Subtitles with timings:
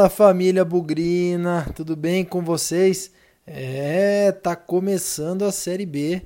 [0.00, 3.10] Fala família Bugrina, tudo bem com vocês?
[3.46, 6.22] É, tá começando a Série B.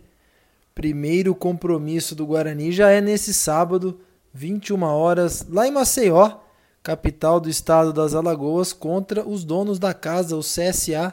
[0.73, 3.99] Primeiro compromisso do Guarani já é nesse sábado,
[4.33, 6.39] 21 horas, lá em Maceió,
[6.85, 11.13] capital do estado das Alagoas, contra os donos da casa, o CSA.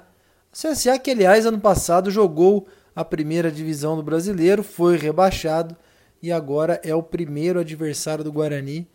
[0.53, 5.75] O CSA que, aliás, ano passado jogou a primeira divisão do brasileiro, foi rebaixado
[6.21, 8.87] e agora é o primeiro adversário do Guarani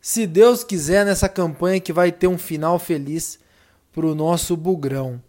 [0.00, 3.38] se Deus quiser, nessa campanha que vai ter um final feliz
[3.92, 5.20] para o nosso Bugrão.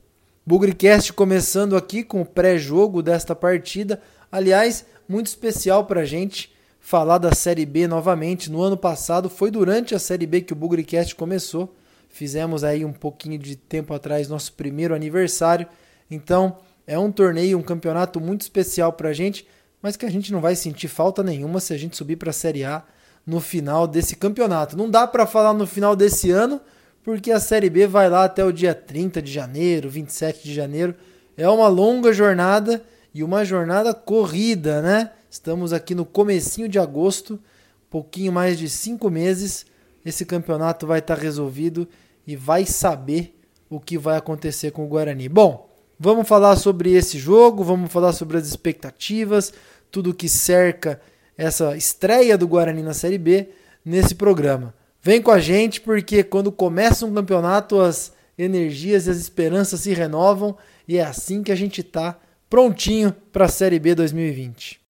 [0.45, 4.01] Bugricast começando aqui com o pré-jogo desta partida.
[4.31, 8.51] Aliás, muito especial para a gente falar da Série B novamente.
[8.51, 11.75] No ano passado, foi durante a Série B que o Bugricast começou.
[12.07, 15.67] Fizemos aí um pouquinho de tempo atrás nosso primeiro aniversário.
[16.09, 19.47] Então, é um torneio, um campeonato muito especial para a gente,
[19.81, 22.33] mas que a gente não vai sentir falta nenhuma se a gente subir para a
[22.33, 22.83] Série A
[23.29, 24.75] no final desse campeonato.
[24.75, 26.59] Não dá para falar no final desse ano,
[27.03, 30.95] porque a Série B vai lá até o dia 30 de janeiro, 27 de janeiro.
[31.37, 35.11] É uma longa jornada e uma jornada corrida, né?
[35.29, 37.39] Estamos aqui no comecinho de agosto,
[37.87, 39.63] pouquinho mais de cinco meses.
[40.03, 41.87] Esse campeonato vai estar tá resolvido
[42.25, 45.29] e vai saber o que vai acontecer com o Guarani.
[45.29, 49.53] Bom, vamos falar sobre esse jogo, vamos falar sobre as expectativas,
[49.91, 50.99] tudo que cerca
[51.39, 53.47] essa estreia do Guarani na Série B
[53.83, 54.73] nesse programa.
[55.01, 59.93] Vem com a gente porque quando começa um campeonato as energias e as esperanças se
[59.93, 64.81] renovam e é assim que a gente tá prontinho para a Série B 2020.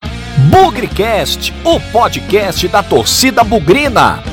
[0.49, 4.23] Bugrecast, o podcast da torcida bugrina.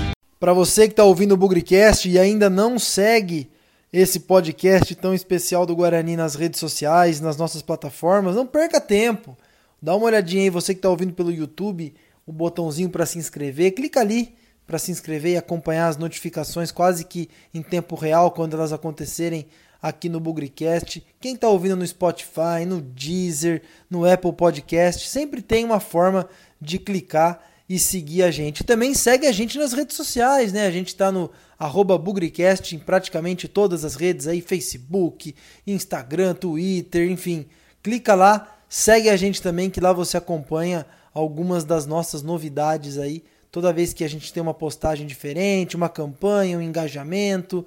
[0.41, 3.50] Para você que está ouvindo o Bugrecast e ainda não segue
[3.92, 9.37] esse podcast tão especial do Guarani nas redes sociais, nas nossas plataformas, não perca tempo.
[9.83, 11.92] Dá uma olhadinha aí, você que está ouvindo pelo YouTube,
[12.27, 14.34] o botãozinho para se inscrever, clica ali
[14.66, 19.47] para se inscrever e acompanhar as notificações quase que em tempo real quando elas acontecerem
[19.81, 21.04] aqui no Bugrecast.
[21.20, 26.28] Quem está ouvindo no Spotify, no Deezer, no Apple Podcast, sempre tem uma forma
[26.60, 28.64] de clicar e seguir a gente.
[28.64, 30.66] Também segue a gente nas redes sociais, né?
[30.66, 35.34] A gente está no arroba Bugrecast em praticamente todas as redes aí, Facebook,
[35.66, 37.47] Instagram, Twitter, enfim.
[37.82, 43.25] Clica lá, segue a gente também que lá você acompanha algumas das nossas novidades aí.
[43.50, 47.65] Toda vez que a gente tem uma postagem diferente, uma campanha, um engajamento,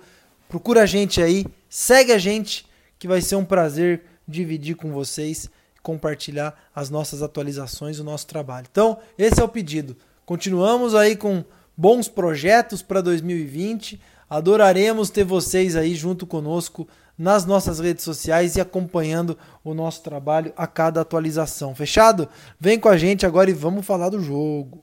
[0.48, 2.68] procura a gente aí, segue a gente,
[3.00, 5.50] que vai ser um prazer dividir com vocês,
[5.82, 8.68] compartilhar as nossas atualizações, o nosso trabalho.
[8.70, 9.98] Então, esse é o pedido.
[10.28, 11.44] Continuamos aí com
[11.76, 14.00] bons projetos para 2020.
[14.30, 16.88] Adoraremos ter vocês aí junto conosco
[17.20, 21.76] nas nossas redes sociais e acompanhando o nosso trabalho a cada atualização.
[21.76, 22.30] Fechado?
[22.58, 24.82] Vem com a gente agora e vamos falar do jogo.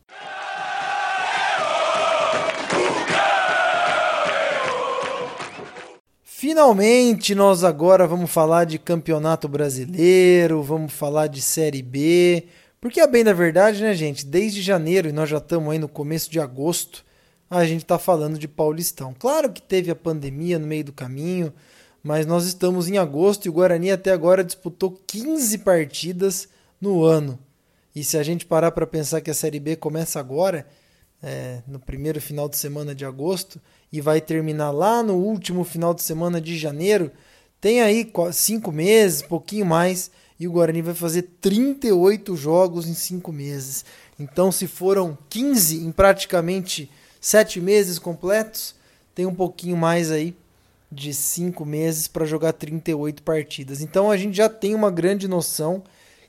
[6.22, 12.44] Finalmente, nós agora vamos falar de Campeonato Brasileiro, vamos falar de Série B,
[12.78, 14.26] porque é bem da verdade, né, gente?
[14.26, 17.02] Desde janeiro, e nós já estamos aí no começo de agosto,
[17.48, 19.14] a gente está falando de Paulistão.
[19.19, 21.52] Claro que teve a pandemia no meio do caminho,
[22.06, 26.49] mas nós estamos em agosto e o Guarani até agora disputou 15 partidas
[26.81, 27.37] no ano.
[27.97, 30.69] E se a gente parar para pensar que a Série B começa agora,
[31.21, 33.61] é, no primeiro final de semana de agosto,
[33.93, 37.11] e vai terminar lá no último final de semana de janeiro,
[37.61, 43.33] tem aí cinco meses, pouquinho mais, e o Guarani vai fazer 38 jogos em cinco
[43.33, 43.84] meses.
[44.17, 46.88] Então, se foram 15 em praticamente
[47.21, 48.77] sete meses completos,
[49.12, 50.37] tem um pouquinho mais aí
[50.91, 53.80] de cinco meses para jogar 38 partidas.
[53.80, 55.82] Então a gente já tem uma grande noção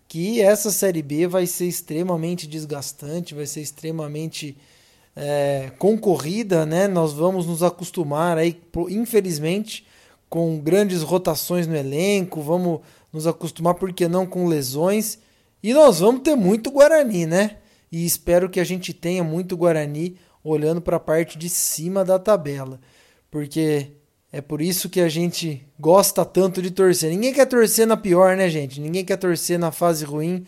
[0.07, 4.57] que essa Série B vai ser extremamente desgastante, vai ser extremamente
[5.15, 6.87] é, concorrida, né?
[6.87, 9.85] Nós vamos nos acostumar aí, infelizmente,
[10.29, 12.81] com grandes rotações no elenco, vamos
[13.11, 15.19] nos acostumar, por que não, com lesões.
[15.61, 17.57] E nós vamos ter muito Guarani, né?
[17.91, 22.19] E espero que a gente tenha muito Guarani olhando para a parte de cima da
[22.19, 22.79] tabela.
[23.31, 23.91] Porque
[24.37, 27.09] é por isso que a gente gosta tanto de torcer.
[27.09, 28.79] Ninguém quer torcer na pior, né, gente?
[28.79, 30.45] Ninguém quer torcer na fase ruim.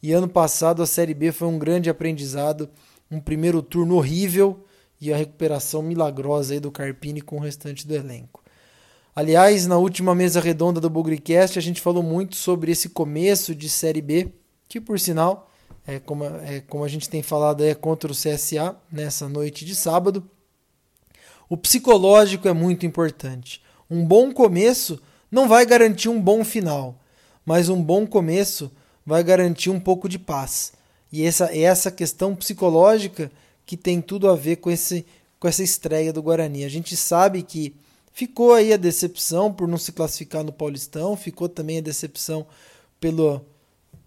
[0.00, 2.70] E ano passado a Série B foi um grande aprendizado.
[3.10, 4.64] Um primeiro turno horrível
[5.00, 8.44] e a recuperação milagrosa aí do Carpini com o restante do elenco.
[9.12, 13.68] Aliás, na última mesa redonda do Bugrecast, a gente falou muito sobre esse começo de
[13.68, 14.28] Série B,
[14.68, 15.50] que por sinal,
[15.84, 19.74] é como, é, como a gente tem falado, é contra o CSA nessa noite de
[19.74, 20.30] sábado.
[21.52, 23.60] O psicológico é muito importante.
[23.90, 24.98] Um bom começo
[25.30, 26.98] não vai garantir um bom final,
[27.44, 28.72] mas um bom começo
[29.04, 30.72] vai garantir um pouco de paz.
[31.12, 33.30] E essa, essa questão psicológica
[33.66, 35.04] que tem tudo a ver com, esse,
[35.38, 36.64] com essa estreia do Guarani.
[36.64, 37.76] A gente sabe que
[38.14, 42.46] Ficou aí a decepção por não se classificar no Paulistão, ficou também a decepção
[42.98, 43.44] pela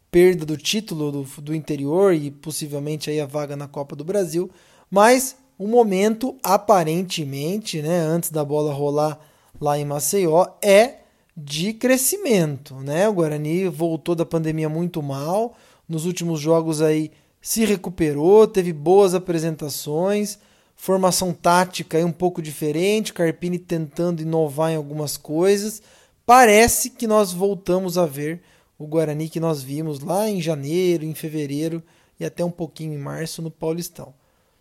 [0.09, 4.50] perda do título do, do interior e possivelmente aí a vaga na Copa do Brasil,
[4.89, 9.19] mas o momento aparentemente, né, antes da bola rolar
[9.60, 10.96] lá em Maceió, é
[11.36, 13.07] de crescimento, né?
[13.10, 15.56] O Guarani voltou da pandemia muito mal,
[15.88, 17.12] nos últimos jogos aí
[17.42, 20.40] se recuperou, teve boas apresentações,
[20.75, 25.81] formação tática aí um pouco diferente, Carpini tentando inovar em algumas coisas.
[26.25, 28.42] Parece que nós voltamos a ver
[28.80, 31.84] o Guarani que nós vimos lá em janeiro, em fevereiro
[32.19, 34.13] e até um pouquinho em março no Paulistão.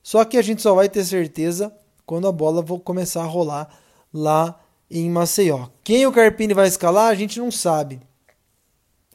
[0.04, 1.74] Só que a gente só vai ter certeza
[2.04, 3.74] quando a bola começar a rolar
[4.12, 4.60] lá
[4.90, 5.68] em Maceió.
[5.82, 7.98] Quem o Carpini vai escalar, a gente não sabe.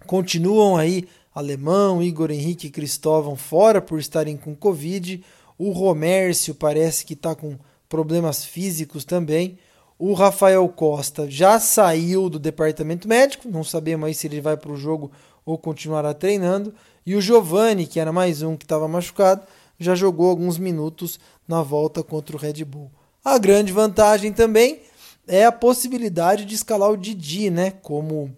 [0.08, 5.24] Continuam aí Alemão, Igor Henrique e Cristóvão fora por estarem com Covid.
[5.60, 7.56] O Romércio parece que está com
[7.88, 9.60] problemas físicos também.
[10.00, 14.72] O Rafael Costa já saiu do departamento médico, não sabemos aí se ele vai para
[14.72, 15.12] o jogo
[15.46, 16.74] ou continuará treinando.
[17.06, 19.44] E o Giovani, que era mais um que estava machucado,
[19.80, 22.92] já jogou alguns minutos na volta contra o Red Bull.
[23.24, 24.82] A grande vantagem também
[25.28, 27.72] é a possibilidade de escalar o Didi, né?
[27.72, 28.36] Como,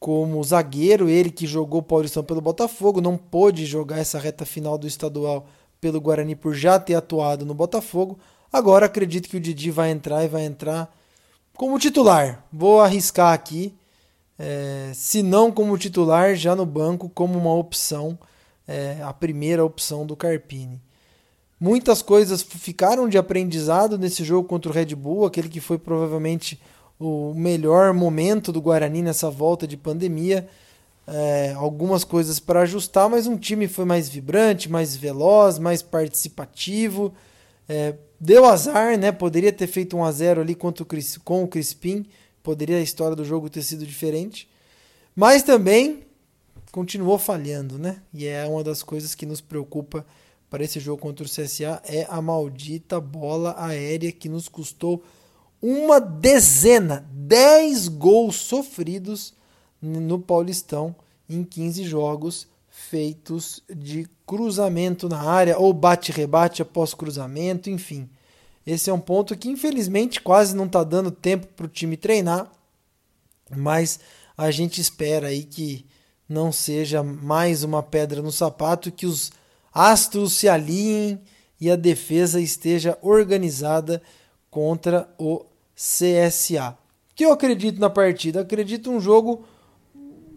[0.00, 4.86] como zagueiro, ele que jogou Paulistão pelo Botafogo, não pôde jogar essa reta final do
[4.86, 5.46] estadual
[5.80, 8.18] pelo Guarani por já ter atuado no Botafogo.
[8.52, 10.92] Agora acredito que o Didi vai entrar e vai entrar
[11.54, 12.44] como titular.
[12.52, 13.74] Vou arriscar aqui.
[14.38, 18.16] É, se não como titular, já no banco, como uma opção,
[18.68, 20.80] é, a primeira opção do Carpini.
[21.58, 26.60] Muitas coisas ficaram de aprendizado nesse jogo contra o Red Bull, aquele que foi provavelmente
[27.00, 30.46] o melhor momento do Guarani nessa volta de pandemia.
[31.06, 37.14] É, algumas coisas para ajustar, mas um time foi mais vibrante, mais veloz, mais participativo.
[37.66, 39.10] É, deu azar, né?
[39.10, 40.86] Poderia ter feito um a 0 ali contra o
[41.24, 42.04] com o Crispim,
[42.42, 44.48] poderia a história do jogo ter sido diferente.
[45.16, 46.04] Mas também
[46.78, 48.00] continuou falhando, né?
[48.14, 50.06] E é uma das coisas que nos preocupa
[50.48, 55.02] para esse jogo contra o CSA é a maldita bola aérea que nos custou
[55.60, 59.34] uma dezena, 10 gols sofridos
[59.82, 60.94] no Paulistão
[61.28, 68.08] em 15 jogos feitos de cruzamento na área ou bate-rebate após cruzamento, enfim.
[68.64, 72.48] Esse é um ponto que infelizmente quase não está dando tempo para o time treinar,
[73.50, 73.98] mas
[74.36, 75.84] a gente espera aí que
[76.28, 79.32] não seja mais uma pedra no sapato, que os
[79.72, 81.20] astros se alinhem
[81.60, 84.02] e a defesa esteja organizada
[84.50, 85.44] contra o
[85.74, 86.76] CSA.
[87.14, 88.40] Que eu acredito na partida?
[88.40, 89.44] acredito um jogo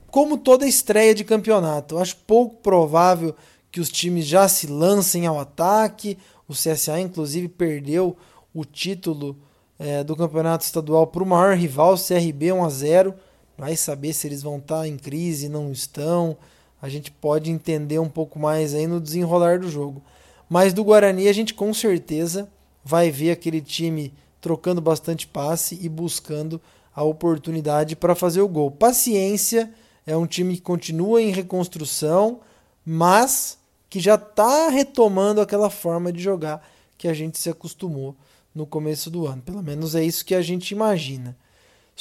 [0.08, 1.96] como toda estreia de campeonato.
[1.96, 3.36] Eu acho pouco provável
[3.72, 6.18] que os times já se lancem ao ataque.
[6.48, 8.18] O CSA, inclusive, perdeu
[8.54, 9.38] o título
[9.80, 13.16] é, do campeonato estadual para o maior rival, CRB 1 a 0.
[13.62, 16.36] Vai saber se eles vão estar em crise, não estão
[16.81, 20.02] a gente pode entender um pouco mais aí no desenrolar do jogo.
[20.50, 22.50] Mas do Guarani a gente com certeza
[22.84, 26.60] vai ver aquele time trocando bastante passe e buscando
[26.94, 28.72] a oportunidade para fazer o gol.
[28.72, 29.72] Paciência,
[30.08, 32.39] é um time que continua em reconstrução,
[32.84, 38.15] mas que já está retomando aquela forma de jogar que a gente se acostumou
[38.56, 39.44] no começo do ano.
[39.44, 41.38] Pelo menos é isso que a gente imagina.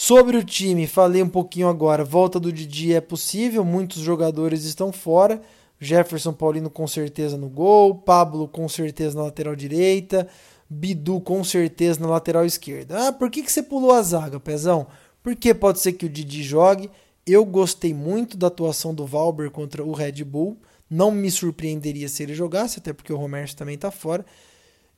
[0.03, 2.03] Sobre o time, falei um pouquinho agora.
[2.03, 5.43] Volta do Didi é possível, muitos jogadores estão fora.
[5.79, 10.27] Jefferson Paulino com certeza no gol, Pablo com certeza na lateral direita,
[10.71, 13.09] Bidu com certeza na lateral esquerda.
[13.09, 14.87] Ah, por que, que você pulou a zaga, Pezão?
[15.23, 16.91] Porque pode ser que o Didi jogue.
[17.27, 20.57] Eu gostei muito da atuação do Valber contra o Red Bull.
[20.89, 24.25] Não me surpreenderia se ele jogasse, até porque o Romero também está fora.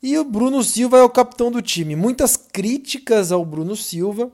[0.00, 1.96] E o Bruno Silva é o capitão do time.
[1.96, 4.30] Muitas críticas ao Bruno Silva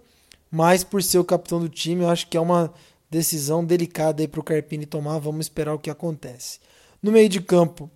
[0.50, 2.73] mas por ser o capitão do time, eu acho que é uma
[3.11, 5.19] decisão delicada aí para o Carpini tomar.
[5.19, 6.59] Vamos esperar o que acontece.
[7.02, 7.90] No meio de campo,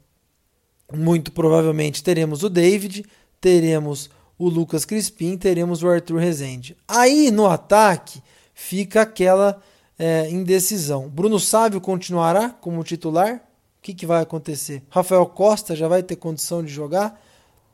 [0.92, 3.04] muito provavelmente teremos o David,
[3.40, 6.76] teremos o Lucas Crispim, teremos o Arthur Rezende.
[6.86, 8.22] Aí no ataque
[8.54, 9.60] fica aquela
[9.98, 11.08] é, indecisão.
[11.08, 13.36] Bruno Sávio continuará como titular?
[13.36, 14.82] O que, que vai acontecer?
[14.88, 17.20] Rafael Costa já vai ter condição de jogar?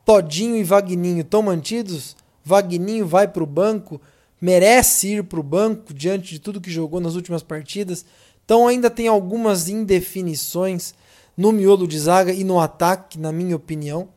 [0.05, 2.17] Todinho e Vagninho estão mantidos?
[2.43, 4.01] Vagninho vai para o banco?
[4.41, 8.05] Merece ir para o banco diante de tudo que jogou nas últimas partidas.
[8.45, 10.95] Então ainda tem algumas indefinições
[11.37, 14.09] no miolo de zaga e no ataque, na minha opinião.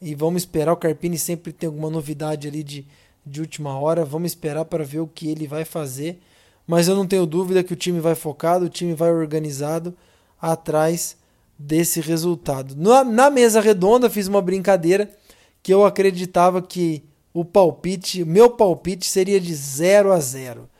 [0.00, 0.72] E vamos esperar.
[0.72, 2.86] O Carpini sempre tem alguma novidade ali de,
[3.24, 4.04] de última hora.
[4.04, 6.20] Vamos esperar para ver o que ele vai fazer.
[6.66, 9.94] Mas eu não tenho dúvida que o time vai focado, o time vai organizado
[10.40, 11.16] atrás
[11.58, 12.74] desse resultado.
[12.76, 15.10] Na, na mesa redonda, fiz uma brincadeira
[15.62, 17.02] que eu acreditava que
[17.34, 20.70] o palpite, meu palpite seria de 0 a 0.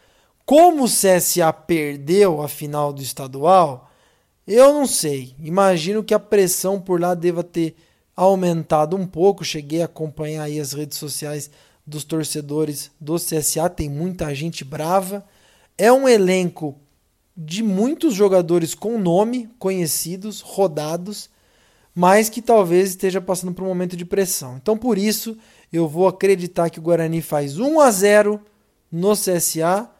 [0.46, 3.90] Como o CSA perdeu a final do estadual,
[4.46, 5.34] eu não sei.
[5.42, 7.74] Imagino que a pressão por lá deva ter
[8.14, 9.44] aumentado um pouco.
[9.44, 11.50] Cheguei a acompanhar aí as redes sociais
[11.84, 15.24] dos torcedores do CSA, tem muita gente brava.
[15.76, 16.78] É um elenco
[17.36, 21.28] de muitos jogadores com nome, conhecidos, rodados,
[21.92, 24.56] mas que talvez esteja passando por um momento de pressão.
[24.56, 25.36] Então, por isso,
[25.74, 28.40] eu vou acreditar que o Guarani faz 1 a 0
[28.92, 29.90] no CSA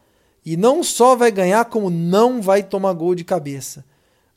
[0.45, 3.83] e não só vai ganhar, como não vai tomar gol de cabeça.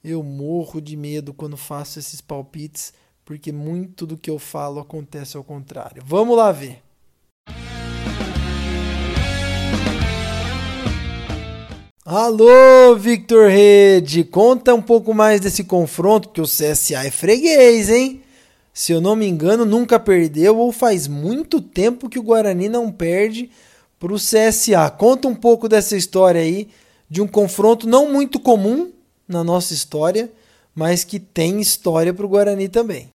[0.02, 2.92] Eu morro de medo quando faço esses palpites,
[3.25, 6.02] porque muito do que eu falo acontece ao contrário.
[6.04, 6.83] Vamos lá ver.
[12.04, 18.25] Alô, Victor Rede, conta um pouco mais desse confronto, porque o CSA é freguês, hein?
[18.79, 22.93] Se eu não me engano, nunca perdeu ou faz muito tempo que o Guarani não
[22.93, 23.51] perde
[23.99, 24.89] para o CSA.
[24.97, 26.69] Conta um pouco dessa história aí,
[27.11, 28.93] de um confronto não muito comum
[29.27, 30.31] na nossa história,
[30.77, 33.09] mas que tem história para o Guarani também.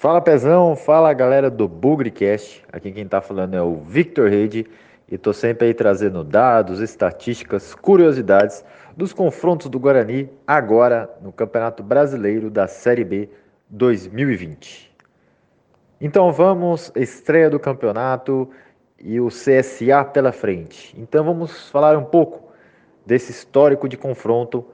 [0.00, 2.64] Fala Pezão, fala galera do Bugrecast.
[2.72, 4.64] Aqui quem tá falando é o Victor Rede
[5.10, 8.64] e tô sempre aí trazendo dados, estatísticas, curiosidades
[8.96, 13.28] dos confrontos do Guarani agora no Campeonato Brasileiro da Série B
[13.70, 14.94] 2020.
[16.00, 18.48] Então vamos, estreia do campeonato
[19.00, 20.94] e o CSA pela frente.
[20.96, 22.52] Então vamos falar um pouco
[23.04, 24.64] desse histórico de confronto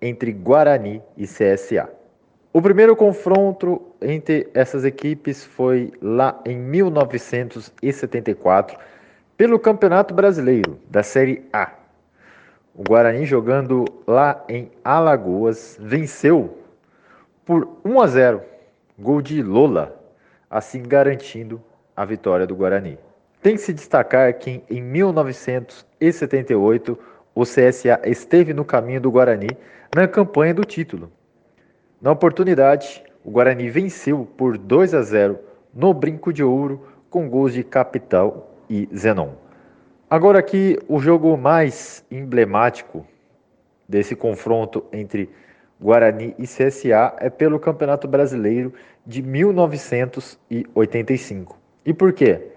[0.00, 2.01] entre Guarani e CSA.
[2.54, 8.78] O primeiro confronto entre essas equipes foi lá em 1974,
[9.38, 11.72] pelo Campeonato Brasileiro da Série A.
[12.74, 16.58] O Guarani, jogando lá em Alagoas, venceu
[17.46, 18.42] por 1 a 0,
[18.98, 19.98] gol de Lola,
[20.50, 21.58] assim garantindo
[21.96, 22.98] a vitória do Guarani.
[23.40, 26.98] Tem que se destacar que em 1978
[27.34, 29.48] o CSA esteve no caminho do Guarani
[29.96, 31.10] na campanha do título
[32.02, 35.38] na oportunidade, o Guarani venceu por 2 a 0
[35.72, 39.34] no Brinco de Ouro com gols de Capital e Zenon.
[40.10, 43.06] Agora aqui o jogo mais emblemático
[43.88, 45.30] desse confronto entre
[45.80, 48.74] Guarani e CSA é pelo Campeonato Brasileiro
[49.06, 51.56] de 1985.
[51.86, 52.48] E por quê?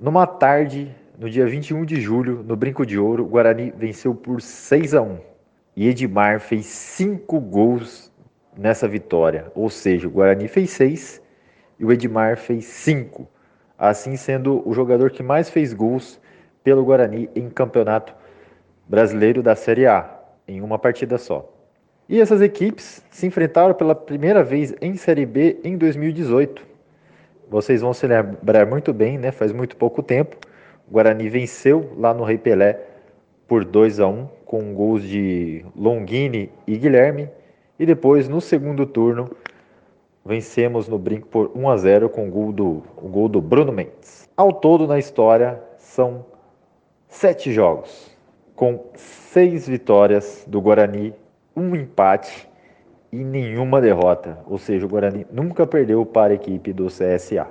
[0.00, 4.40] Numa tarde, no dia 21 de julho, no Brinco de Ouro, o Guarani venceu por
[4.40, 5.27] 6 a 1
[5.78, 8.12] e Edmar fez cinco gols
[8.56, 9.46] nessa vitória.
[9.54, 11.22] Ou seja, o Guarani fez seis
[11.78, 13.28] e o Edmar fez cinco.
[13.78, 16.20] Assim sendo o jogador que mais fez gols
[16.64, 18.12] pelo Guarani em campeonato
[18.88, 20.18] brasileiro da Série A,
[20.48, 21.48] em uma partida só.
[22.08, 26.66] E essas equipes se enfrentaram pela primeira vez em Série B em 2018.
[27.48, 29.30] Vocês vão se lembrar muito bem, né?
[29.30, 30.38] Faz muito pouco tempo.
[30.88, 32.80] O Guarani venceu lá no Rei Pelé
[33.48, 37.28] por 2 a 1 com gols de Longini e Guilherme.
[37.78, 39.30] E depois, no segundo turno,
[40.24, 43.72] vencemos no brinco por 1 a 0 com o gol do, o gol do Bruno
[43.72, 44.28] Mendes.
[44.36, 46.24] Ao todo, na história, são
[47.08, 48.14] sete jogos,
[48.54, 51.14] com seis vitórias do Guarani,
[51.56, 52.48] um empate
[53.10, 54.38] e nenhuma derrota.
[54.46, 57.46] Ou seja, o Guarani nunca perdeu para a equipe do CSA.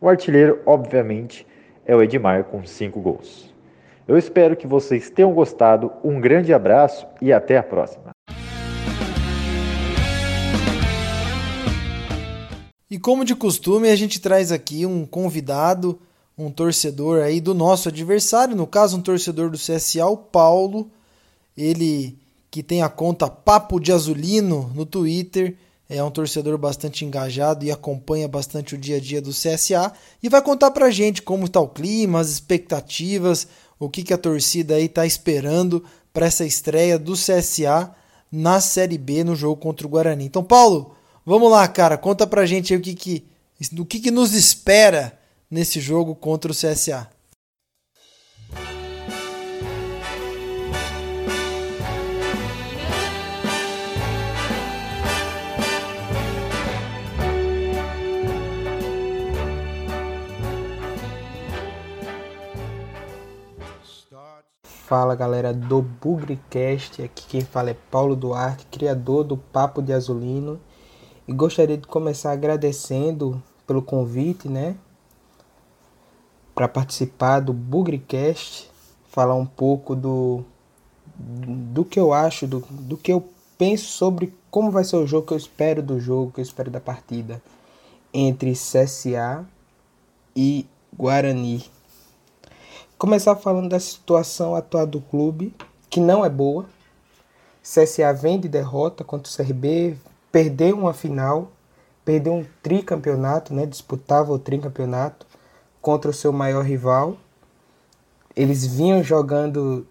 [0.00, 1.46] O artilheiro, obviamente,
[1.86, 3.49] é o Edmar, com cinco gols.
[4.10, 5.92] Eu espero que vocês tenham gostado.
[6.02, 8.10] Um grande abraço e até a próxima.
[12.90, 15.96] E como de costume, a gente traz aqui um convidado,
[16.36, 20.90] um torcedor aí do nosso adversário, no caso um torcedor do CSA, o Paulo,
[21.56, 22.18] ele
[22.50, 25.56] que tem a conta Papo de Azulino no Twitter,
[25.88, 30.28] é um torcedor bastante engajado e acompanha bastante o dia a dia do CSA e
[30.28, 33.46] vai contar pra gente como está o clima, as expectativas,
[33.80, 35.82] o que, que a torcida aí está esperando
[36.12, 37.90] para essa estreia do CSA
[38.30, 40.26] na Série B no jogo contra o Guarani.
[40.26, 40.94] Então, Paulo,
[41.24, 43.24] vamos lá, cara, conta pra gente aí o que, que,
[43.78, 45.18] o que, que nos espera
[45.50, 47.08] nesse jogo contra o CSA.
[64.90, 70.58] Fala galera do Bugrecast, aqui quem fala é Paulo Duarte, criador do Papo de Azulino,
[71.28, 74.74] e gostaria de começar agradecendo pelo convite, né?
[76.56, 78.68] para participar do Bugricast,
[79.12, 80.42] falar um pouco do,
[81.16, 85.28] do que eu acho, do, do que eu penso sobre como vai ser o jogo,
[85.28, 87.40] que eu espero do jogo, que eu espero da partida
[88.12, 89.46] entre CSA
[90.34, 91.64] e Guarani.
[93.00, 95.54] Começar falando da situação atual do clube,
[95.88, 96.66] que não é boa.
[97.62, 99.96] CSA vem de derrota contra o CRB,
[100.30, 101.50] perdeu uma final,
[102.04, 103.64] perdeu um tricampeonato, né?
[103.64, 105.26] disputava o tricampeonato
[105.80, 107.16] contra o seu maior rival.
[108.36, 109.86] Eles vinham jogando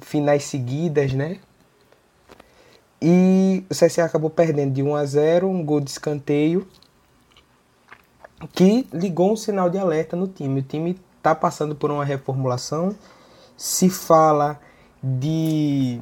[0.00, 1.38] finais seguidas, né?
[3.00, 6.66] E o CSA acabou perdendo de 1 a 0, um gol de escanteio
[8.52, 10.58] que ligou um sinal de alerta no time.
[10.58, 12.96] O time está passando por uma reformulação.
[13.56, 14.58] Se fala
[15.02, 16.00] de,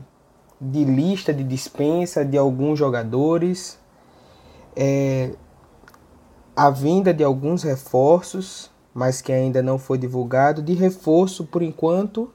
[0.61, 3.79] de lista de dispensa de alguns jogadores,
[4.77, 5.33] é,
[6.57, 10.63] a vinda de alguns reforços, mas que ainda não foi divulgado.
[10.63, 12.33] De reforço, por enquanto,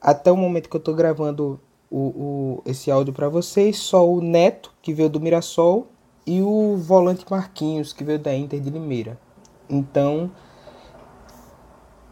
[0.00, 4.20] até o momento que eu estou gravando o, o, esse áudio para vocês, só o
[4.20, 5.86] Neto, que veio do Mirassol,
[6.26, 9.16] e o volante Marquinhos, que veio da Inter de Limeira.
[9.70, 10.32] Então,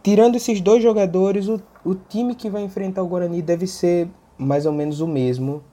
[0.05, 4.07] tirando esses dois jogadores, o, o time que vai enfrentar o Guarani deve ser
[4.37, 5.63] mais ou menos o mesmo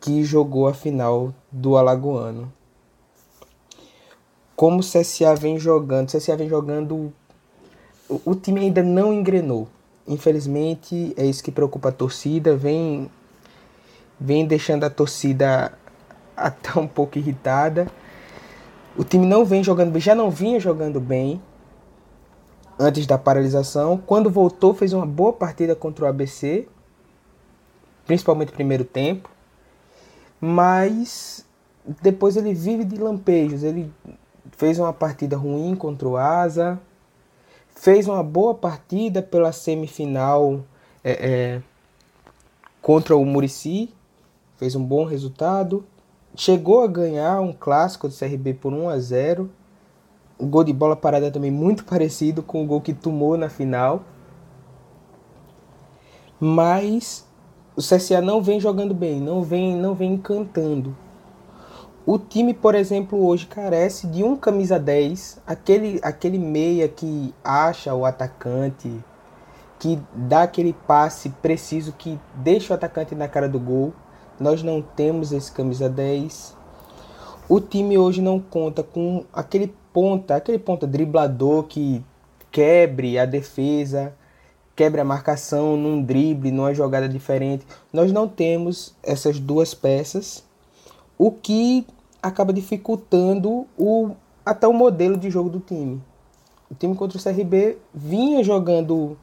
[0.00, 2.52] que jogou a final do Alagoano.
[4.56, 7.12] Como o CSA vem jogando, o CSA vem jogando.
[8.08, 9.68] O, o time ainda não engrenou.
[10.04, 12.56] Infelizmente, é isso que preocupa a torcida.
[12.56, 13.08] Vem,
[14.18, 15.72] vem deixando a torcida
[16.36, 17.86] até um pouco irritada.
[18.96, 21.40] O time não vem jogando bem, já não vinha jogando bem
[22.80, 23.98] antes da paralisação.
[23.98, 26.66] Quando voltou, fez uma boa partida contra o ABC,
[28.06, 29.28] principalmente no primeiro tempo.
[30.40, 31.44] Mas
[32.00, 33.62] depois ele vive de lampejos.
[33.62, 33.92] Ele
[34.56, 36.80] fez uma partida ruim contra o Asa,
[37.68, 40.60] fez uma boa partida pela semifinal
[41.04, 41.62] é, é,
[42.80, 43.92] contra o Murici,
[44.56, 45.84] fez um bom resultado.
[46.34, 49.50] Chegou a ganhar um clássico do CRB por 1 a 0.
[50.40, 54.02] O gol de bola parada também muito parecido com o gol que tomou na final.
[56.40, 57.26] Mas
[57.76, 60.96] o CSA não vem jogando bem, não vem, não vem encantando.
[62.06, 67.94] O time, por exemplo, hoje carece de um camisa 10, aquele, aquele meia que acha
[67.94, 68.90] o atacante,
[69.78, 73.92] que dá aquele passe preciso que deixa o atacante na cara do gol.
[74.40, 76.56] Nós não temos esse camisa 10.
[77.46, 82.04] O time hoje não conta com aquele ponta, aquele ponta driblador que
[82.50, 84.14] quebre a defesa,
[84.74, 87.66] quebre a marcação num drible, numa jogada diferente.
[87.92, 90.44] Nós não temos essas duas peças,
[91.18, 91.86] o que
[92.22, 94.10] acaba dificultando o,
[94.44, 96.00] até o modelo de jogo do time.
[96.70, 99.18] O time contra o CRB vinha jogando,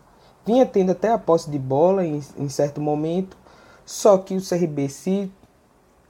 [0.45, 3.38] vinha tendo até a posse de bola em, em certo momento,
[3.86, 5.32] só que o CRB se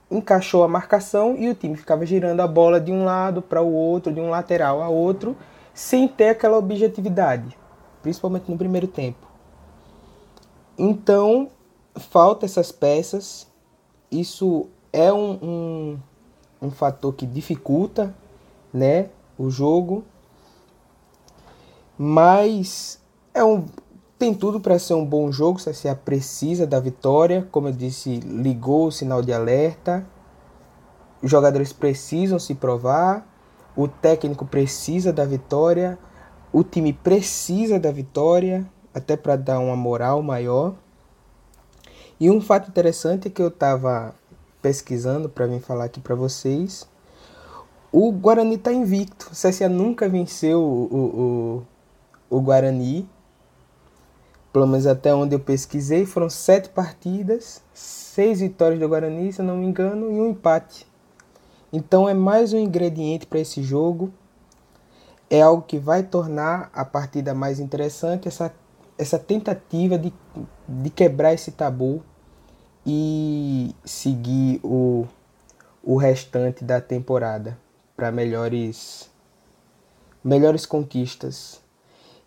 [0.10, 3.72] encaixou a marcação e o time ficava girando a bola de um lado para o
[3.72, 5.36] outro, de um lateral a outro,
[5.74, 7.58] sem ter aquela objetividade,
[8.02, 9.28] principalmente no primeiro tempo.
[10.78, 11.50] Então,
[11.96, 13.48] falta essas peças.
[14.12, 16.00] Isso é um, um,
[16.62, 18.16] um fator que dificulta
[18.74, 20.04] né, o jogo.
[21.98, 23.02] Mas
[23.34, 23.66] é um,
[24.18, 25.60] tem tudo para ser um bom jogo.
[25.60, 27.48] O CSA precisa da vitória.
[27.52, 30.06] Como eu disse, ligou o sinal de alerta.
[31.22, 33.28] Os jogadores precisam se provar.
[33.76, 36.00] O técnico precisa da vitória.
[36.52, 40.74] O time precisa da vitória, até para dar uma moral maior.
[42.20, 44.16] E um fato interessante é que eu estava
[44.62, 46.88] pesquisando para vir falar aqui para vocês.
[47.92, 49.28] O Guarani está invicto.
[49.28, 51.64] O CSA nunca venceu o,
[52.30, 53.08] o, o Guarani
[54.58, 59.56] pelo menos até onde eu pesquisei, foram sete partidas, seis vitórias do Guarani, se não
[59.56, 60.88] me engano, e um empate.
[61.72, 64.12] Então é mais um ingrediente para esse jogo.
[65.30, 68.52] É algo que vai tornar a partida mais interessante, essa,
[68.98, 70.12] essa tentativa de,
[70.68, 72.02] de quebrar esse tabu
[72.84, 75.06] e seguir o,
[75.84, 77.56] o restante da temporada
[77.96, 79.08] para melhores,
[80.24, 81.62] melhores conquistas.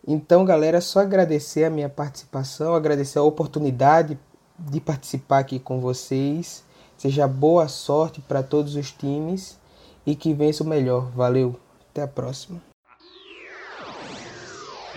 [0.06, 4.18] Então, galera, é só agradecer a minha participação, agradecer a oportunidade
[4.58, 6.64] de participar aqui com vocês.
[6.96, 9.58] Seja boa sorte para todos os times
[10.06, 11.10] e que vença o melhor.
[11.10, 11.58] Valeu,
[11.90, 12.60] até a próxima.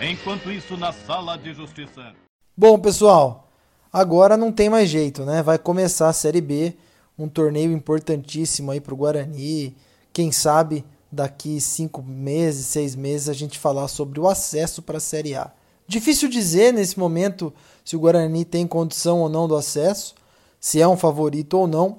[0.00, 2.12] Enquanto isso, na sala de justiça.
[2.56, 3.48] Bom, pessoal,
[3.92, 5.42] agora não tem mais jeito, né?
[5.42, 6.76] Vai começar a Série B,
[7.18, 9.76] um torneio importantíssimo aí para o Guarani.
[10.12, 15.00] Quem sabe daqui cinco meses, seis meses, a gente falar sobre o acesso para a
[15.00, 15.50] Série A.
[15.86, 17.52] Difícil dizer nesse momento
[17.84, 20.14] se o Guarani tem condição ou não do acesso,
[20.58, 21.98] se é um favorito ou não.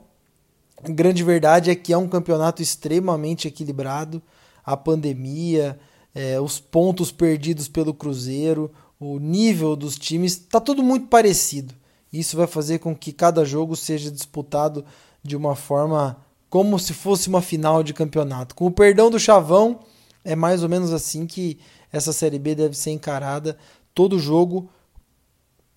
[0.83, 4.21] A grande verdade é que é um campeonato extremamente equilibrado.
[4.65, 5.79] A pandemia,
[6.13, 11.73] é, os pontos perdidos pelo Cruzeiro, o nível dos times, está tudo muito parecido.
[12.11, 14.83] Isso vai fazer com que cada jogo seja disputado
[15.21, 16.24] de uma forma
[16.55, 18.55] como se fosse uma final de campeonato.
[18.55, 19.81] Com o perdão do chavão,
[20.23, 21.59] é mais ou menos assim que
[21.91, 23.57] essa Série B deve ser encarada.
[23.93, 24.69] Todo jogo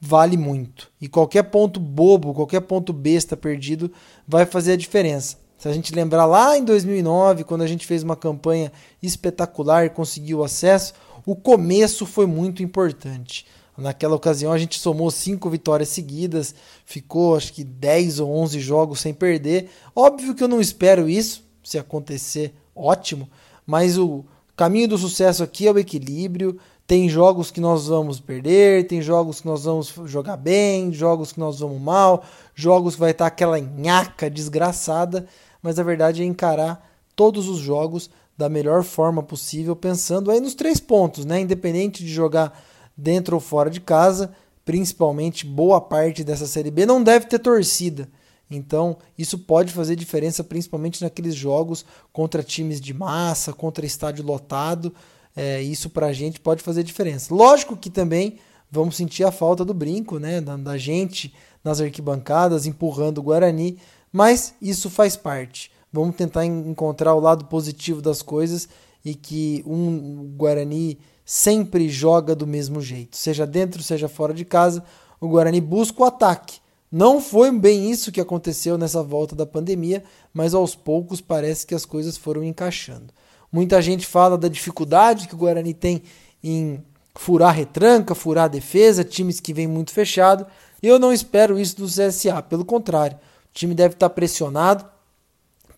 [0.00, 0.88] vale muito.
[1.00, 3.90] E qualquer ponto bobo, qualquer ponto besta perdido
[4.24, 5.38] vai fazer a diferença.
[5.58, 8.70] Se a gente lembrar lá em 2009, quando a gente fez uma campanha
[9.02, 10.94] espetacular e conseguiu acesso,
[11.26, 13.44] o começo foi muito importante.
[13.78, 16.52] Naquela ocasião a gente somou cinco vitórias seguidas,
[16.84, 19.70] ficou acho que 10 ou 11 jogos sem perder.
[19.94, 23.28] Óbvio que eu não espero isso, se acontecer, ótimo,
[23.64, 24.24] mas o
[24.56, 26.58] caminho do sucesso aqui é o equilíbrio.
[26.88, 31.38] Tem jogos que nós vamos perder, tem jogos que nós vamos jogar bem, jogos que
[31.38, 35.26] nós vamos mal, jogos que vai estar aquela nhaca desgraçada,
[35.62, 40.54] mas a verdade é encarar todos os jogos da melhor forma possível, pensando aí nos
[40.54, 41.40] três pontos, né?
[41.40, 42.58] Independente de jogar
[42.98, 44.32] dentro ou fora de casa,
[44.64, 48.08] principalmente boa parte dessa Série B não deve ter torcida.
[48.50, 54.92] Então, isso pode fazer diferença principalmente naqueles jogos contra times de massa, contra estádio lotado.
[55.36, 57.32] É, isso para a gente pode fazer diferença.
[57.32, 58.38] Lógico que também
[58.70, 60.40] vamos sentir a falta do brinco, né?
[60.40, 61.32] Da, da gente
[61.62, 63.78] nas arquibancadas empurrando o Guarani,
[64.10, 65.70] mas isso faz parte.
[65.92, 68.68] Vamos tentar encontrar o lado positivo das coisas
[69.04, 70.98] e que um Guarani
[71.30, 74.82] sempre joga do mesmo jeito, seja dentro, seja fora de casa,
[75.20, 76.58] o Guarani busca o ataque.
[76.90, 81.74] Não foi bem isso que aconteceu nessa volta da pandemia, mas aos poucos parece que
[81.74, 83.12] as coisas foram encaixando.
[83.52, 86.02] Muita gente fala da dificuldade que o Guarani tem
[86.42, 86.82] em
[87.14, 90.46] furar retranca, furar defesa, times que vêm muito fechado.
[90.82, 93.18] E eu não espero isso do CSA, pelo contrário.
[93.18, 94.82] O time deve estar pressionado,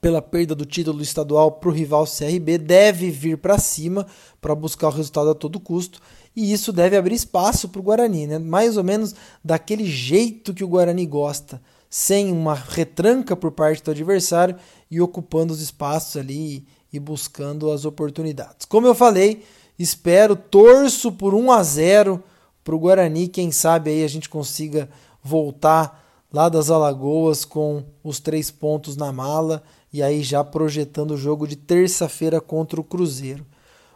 [0.00, 4.06] pela perda do título estadual para o rival CRB deve vir para cima
[4.40, 6.00] para buscar o resultado a todo custo
[6.34, 8.38] e isso deve abrir espaço para o Guarani, né?
[8.38, 13.90] mais ou menos daquele jeito que o Guarani gosta, sem uma retranca por parte do
[13.90, 14.56] adversário
[14.90, 18.64] e ocupando os espaços ali e buscando as oportunidades.
[18.64, 19.44] Como eu falei,
[19.78, 22.22] espero, torço por 1 a 0
[22.62, 24.88] para o Guarani, quem sabe aí a gente consiga
[25.22, 26.00] voltar
[26.32, 31.46] lá das Alagoas com os três pontos na mala e aí já projetando o jogo
[31.46, 33.44] de terça-feira contra o Cruzeiro.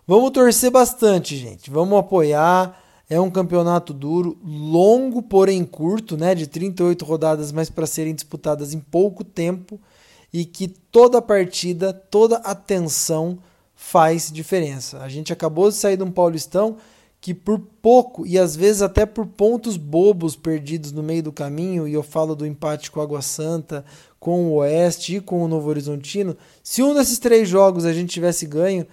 [0.07, 1.71] Vamos torcer bastante, gente.
[1.71, 2.81] Vamos apoiar.
[3.09, 8.73] É um campeonato duro, longo, porém curto, né, de 38 rodadas, mas para serem disputadas
[8.73, 9.79] em pouco tempo
[10.33, 13.39] e que toda partida, toda atenção
[13.75, 14.99] faz diferença.
[14.99, 16.77] A gente acabou de sair de um Paulistão
[17.21, 21.89] que por pouco e às vezes até por pontos bobos perdidos no meio do caminho,
[21.89, 23.85] e eu falo do empate com a Água Santa,
[24.25, 28.09] com o Oeste e com o Novo Horizontino, se um desses três jogos a gente
[28.09, 28.87] tivesse ganho,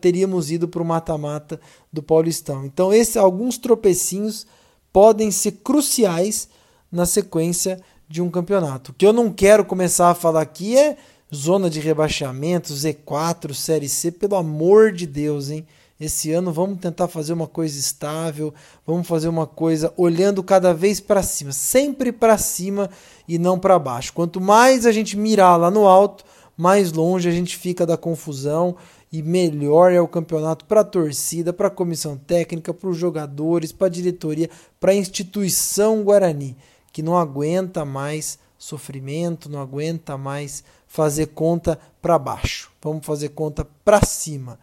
[0.00, 1.60] teríamos ido para o mata-mata
[1.92, 2.66] do Paulistão.
[2.66, 4.44] Então, esses alguns tropecinhos
[4.92, 6.48] podem ser cruciais
[6.90, 8.90] na sequência de um campeonato.
[8.90, 10.96] O que eu não quero começar a falar aqui é
[11.32, 15.64] zona de rebaixamento, Z4, Série C, pelo amor de Deus, hein?
[16.04, 18.52] Esse ano vamos tentar fazer uma coisa estável,
[18.86, 22.90] vamos fazer uma coisa olhando cada vez para cima, sempre para cima
[23.26, 24.12] e não para baixo.
[24.12, 26.22] Quanto mais a gente mirar lá no alto,
[26.58, 28.76] mais longe a gente fica da confusão
[29.10, 33.72] e melhor é o campeonato para a torcida, para a comissão técnica, para os jogadores,
[33.72, 36.54] para a diretoria, para a instituição Guarani,
[36.92, 42.70] que não aguenta mais sofrimento, não aguenta mais fazer conta para baixo.
[42.82, 44.58] Vamos fazer conta para cima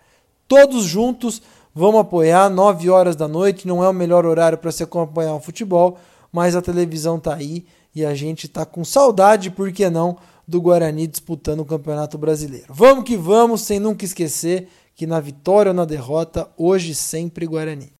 [0.52, 1.42] todos juntos,
[1.74, 2.50] vamos apoiar.
[2.50, 5.98] 9 horas da noite não é o melhor horário para se acompanhar o futebol,
[6.30, 10.60] mas a televisão tá aí e a gente tá com saudade, por que não, do
[10.60, 12.66] Guarani disputando o Campeonato Brasileiro.
[12.68, 17.94] Vamos que vamos, sem nunca esquecer que na vitória ou na derrota, hoje sempre Guarani.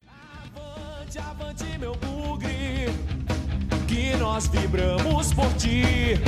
[0.54, 2.90] Avante, avante, meu bugre,
[3.88, 6.20] que nós vibramos por ti,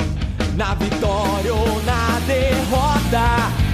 [0.56, 3.73] na vitória ou na derrota